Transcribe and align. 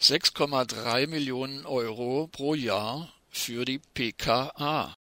6,3 0.00 1.06
Millionen 1.06 1.64
Euro 1.64 2.28
pro 2.28 2.54
Jahr 2.54 3.12
für 3.30 3.64
die 3.64 3.78
PKA. 3.78 4.94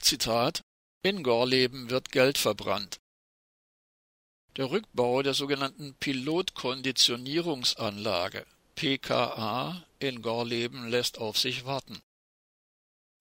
Zitat 0.00 0.62
In 1.02 1.22
Gorleben 1.22 1.90
wird 1.90 2.12
Geld 2.12 2.38
verbrannt. 2.38 2.98
Der 4.56 4.70
Rückbau 4.70 5.22
der 5.22 5.34
sogenannten 5.34 5.94
Pilotkonditionierungsanlage 6.00 8.46
PKA 8.74 9.84
in 9.98 10.22
Gorleben 10.22 10.88
lässt 10.88 11.18
auf 11.18 11.36
sich 11.38 11.66
warten. 11.66 12.00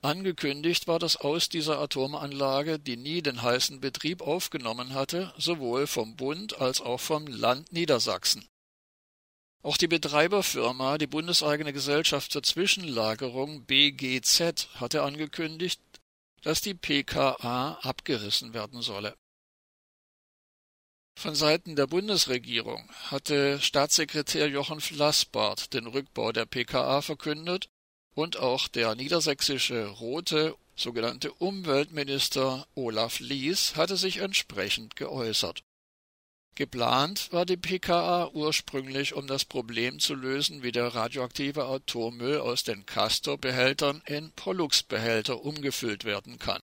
Angekündigt 0.02 0.88
war 0.88 1.00
das 1.00 1.18
Aus 1.18 1.50
dieser 1.50 1.80
Atomanlage, 1.80 2.80
die 2.80 2.96
nie 2.96 3.22
den 3.22 3.42
heißen 3.42 3.82
Betrieb 3.82 4.22
aufgenommen 4.22 4.94
hatte, 4.94 5.34
sowohl 5.38 5.88
vom 5.88 6.16
Bund 6.16 6.62
als 6.62 6.80
auch 6.80 7.02
vom 7.02 7.28
Land 7.28 7.74
Niedersachsen. 7.74 8.48
Auch 9.66 9.78
die 9.78 9.88
Betreiberfirma, 9.88 11.00
die 11.00 11.08
bundeseigene 11.08 11.74
Gesellschaft 11.74 12.32
zur 12.32 12.44
Zwischenlagerung 12.44 13.66
BGZ, 13.66 14.68
hatte 14.76 15.02
angekündigt, 15.02 15.82
dass 16.44 16.62
die 16.62 16.76
PKA 16.76 17.80
abgerissen 17.82 18.54
werden 18.54 18.84
solle. 18.84 19.18
Von 21.18 21.34
Seiten 21.34 21.76
der 21.76 21.88
Bundesregierung 21.88 22.88
hatte 23.10 23.60
Staatssekretär 23.60 24.50
Jochen 24.50 24.82
Flassbart 24.82 25.74
den 25.74 25.88
Rückbau 25.88 26.32
der 26.32 26.46
PKA 26.46 27.02
verkündet 27.02 27.68
und 28.14 28.38
auch 28.38 28.68
der 28.68 28.94
niedersächsische 28.94 29.88
rote 29.88 30.56
sogenannte 30.76 31.34
Umweltminister 31.34 32.68
Olaf 32.76 33.20
Lies 33.20 33.76
hatte 33.76 33.98
sich 33.98 34.18
entsprechend 34.18 34.96
geäußert. 34.96 35.64
Geplant 36.58 37.34
war 37.34 37.46
die 37.46 37.58
PKA 37.58 38.30
ursprünglich, 38.30 39.14
um 39.14 39.28
das 39.28 39.44
Problem 39.44 40.00
zu 40.00 40.16
lösen, 40.16 40.64
wie 40.64 40.72
der 40.72 40.96
radioaktive 40.96 41.66
Atommüll 41.66 42.40
aus 42.40 42.64
den 42.64 42.86
Castor-Behältern 42.86 44.02
in 44.06 44.32
Pollux-Behälter 44.32 45.44
umgefüllt 45.44 46.06
werden 46.06 46.40
kann. 46.40 46.62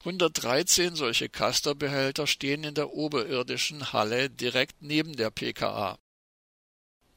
113 0.00 0.96
solche 0.96 1.28
Castor-Behälter 1.28 2.26
stehen 2.26 2.64
in 2.64 2.74
der 2.74 2.94
oberirdischen 2.94 3.92
Halle 3.92 4.30
direkt 4.30 4.80
neben 4.80 5.16
der 5.16 5.30
PKA. 5.30 5.98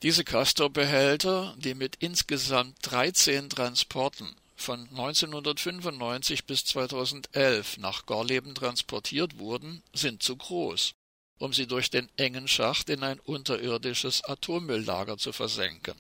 Diese 0.04 0.26
Castor-Behälter, 0.26 1.56
die 1.58 1.76
mit 1.76 1.96
insgesamt 1.98 2.80
13 2.82 3.50
Transporten 3.50 4.36
von 4.58 4.90
1995 4.90 6.46
bis 6.46 6.66
2011 6.66 7.78
nach 7.78 8.06
Gorleben 8.06 8.56
transportiert 8.56 9.40
wurden, 9.40 9.84
sind 9.94 10.22
zu 10.22 10.36
groß 10.36 10.96
um 11.42 11.54
sie 11.54 11.66
durch 11.66 11.90
den 11.90 12.08
engen 12.18 12.48
Schacht 12.48 12.90
in 12.90 13.04
ein 13.04 13.20
unterirdisches 13.20 14.24
Atommülllager 14.24 15.18
zu 15.18 15.34
versenken. 15.34 15.98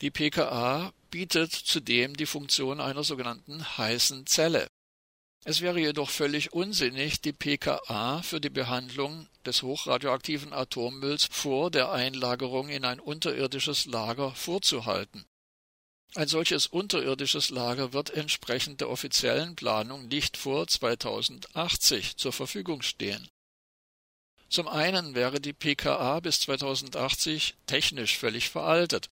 Die 0.00 0.10
pKa 0.10 0.92
bietet 1.10 1.52
zudem 1.52 2.16
die 2.16 2.26
Funktion 2.26 2.80
einer 2.80 3.04
sogenannten 3.04 3.76
heißen 3.76 4.26
Zelle. 4.26 4.66
Es 5.44 5.60
wäre 5.60 5.78
jedoch 5.78 6.08
völlig 6.08 6.52
unsinnig, 6.52 7.20
die 7.20 7.32
pKa 7.32 8.22
für 8.22 8.40
die 8.40 8.50
Behandlung 8.50 9.28
des 9.44 9.62
hochradioaktiven 9.62 10.54
Atommülls 10.54 11.26
vor 11.30 11.70
der 11.70 11.92
Einlagerung 11.92 12.70
in 12.70 12.84
ein 12.84 12.98
unterirdisches 12.98 13.84
Lager 13.84 14.34
vorzuhalten. 14.34 15.26
Ein 16.14 16.26
solches 16.26 16.66
unterirdisches 16.66 17.50
Lager 17.50 17.92
wird 17.92 18.10
entsprechend 18.10 18.80
der 18.80 18.88
offiziellen 18.88 19.54
Planung 19.56 20.08
nicht 20.08 20.36
vor 20.36 20.66
2080 20.66 22.16
zur 22.16 22.32
Verfügung 22.32 22.82
stehen. 22.82 23.28
Zum 24.48 24.66
einen 24.66 25.14
wäre 25.14 25.40
die 25.40 25.52
pKa 25.52 26.20
bis 26.20 26.40
2080 26.40 27.56
technisch 27.66 28.16
völlig 28.16 28.48
veraltet. 28.48 29.10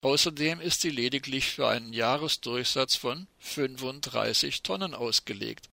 Außerdem 0.00 0.60
ist 0.60 0.80
sie 0.80 0.90
lediglich 0.90 1.46
für 1.46 1.68
einen 1.68 1.92
Jahresdurchsatz 1.92 2.94
von 2.94 3.26
35 3.38 4.62
Tonnen 4.62 4.94
ausgelegt. 4.94 5.68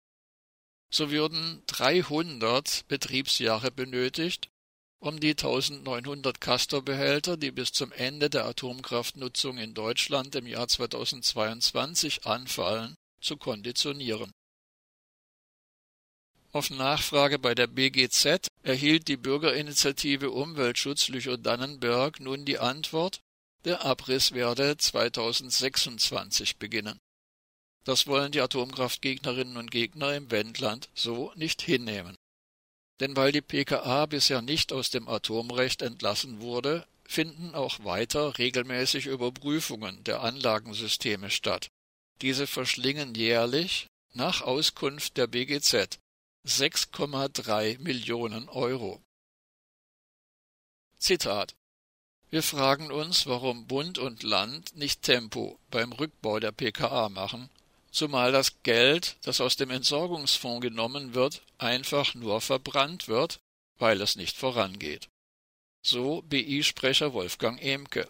So 0.91 1.11
würden 1.11 1.63
300 1.69 2.87
Betriebsjahre 2.89 3.71
benötigt, 3.71 4.51
um 5.01 5.19
die 5.19 5.31
1900 5.31 6.41
Castor-Behälter, 6.41 7.39
die 7.39 7.51
bis 7.51 7.73
zum 7.73 7.91
Ende 7.93 8.29
der 8.29 8.45
Atomkraftnutzung 8.45 9.57
in 9.57 9.73
Deutschland 9.73 10.35
im 10.35 10.47
Jahr 10.47 10.69
2022 10.69 12.27
anfallen, 12.27 12.95
zu 13.21 13.39
konditionieren. 13.39 14.31
Auf 16.53 16.71
Nachfrage 16.71 17.39
bei 17.39 17.55
der 17.55 17.67
BGZ 17.67 18.49
erhielt 18.63 19.09
die 19.09 19.17
Bürgerinitiative 19.17 20.31
Umweltschutz 20.31 21.09
Lüchow-Dannenberg 21.09 22.21
nun 22.21 22.45
die 22.45 22.59
Antwort, 22.59 23.21
der 23.65 23.85
Abriss 23.85 24.33
werde 24.33 24.77
2026 24.77 26.57
beginnen. 26.57 26.99
Das 27.85 28.07
wollen 28.07 28.33
die 28.33 28.41
Atomkraftgegnerinnen 28.41 29.57
und 29.57 29.71
Gegner 29.71 30.15
im 30.15 30.31
Wendland 30.31 30.91
so 30.95 31.33
nicht 31.37 31.63
hinnehmen. 31.63 32.17
Denn 33.01 33.17
weil 33.17 33.33
die 33.33 33.41
PKA 33.41 34.07
bisher 34.07 34.43
nicht 34.43 34.73
aus 34.73 34.91
dem 34.91 35.09
Atomrecht 35.09 35.81
entlassen 35.81 36.41
wurde, 36.41 36.87
finden 37.05 37.55
auch 37.55 37.83
weiter 37.83 38.39
regelmäßig 38.39 39.07
Überprüfungen 39.07 40.05
der 40.05 40.21
Anlagensysteme 40.21 41.31
statt. 41.31 41.71
Diese 42.21 42.47
verschlingen 42.47 43.15
jährlich, 43.15 43.87
nach 44.13 44.43
Auskunft 44.43 45.17
der 45.17 45.27
BGZ, 45.27 45.99
6,3 46.47 47.79
Millionen 47.79 48.49
Euro. 48.51 49.01
Zitat 50.99 51.55
Wir 52.29 52.43
fragen 52.43 52.93
uns, 52.93 53.27
warum 53.27 53.67
Bund 53.67 53.99
und 53.99 54.23
Land 54.23 54.77
nicht 54.77 55.03
Tempo 55.03 55.59
beim 55.71 55.93
Rückbau 55.93 56.39
der 56.39 56.53
PKA 56.53 57.09
machen 57.09 57.49
zumal 57.91 58.33
das 58.33 58.63
Geld, 58.63 59.17
das 59.23 59.41
aus 59.41 59.57
dem 59.57 59.71
Entsorgungsfonds 59.71 60.63
genommen 60.63 61.15
wird, 61.15 61.43
einfach 61.59 62.15
nur 62.15 62.41
verbrannt 62.41 63.09
wird, 63.09 63.41
weil 63.79 64.01
es 64.01 64.17
nicht 64.17 64.37
vorangeht. 64.37 65.09
So 65.83 66.23
BI-Sprecher 66.23 67.13
Wolfgang 67.13 67.61
Emke. 67.63 68.09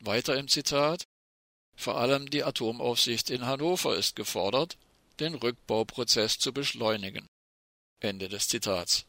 Weiter 0.00 0.36
im 0.36 0.48
Zitat 0.48 1.06
Vor 1.76 1.96
allem 1.96 2.28
die 2.30 2.44
Atomaufsicht 2.44 3.30
in 3.30 3.46
Hannover 3.46 3.96
ist 3.96 4.16
gefordert, 4.16 4.76
den 5.20 5.34
Rückbauprozess 5.34 6.38
zu 6.38 6.52
beschleunigen. 6.52 7.26
Ende 8.00 8.28
des 8.28 8.48
Zitats. 8.48 9.06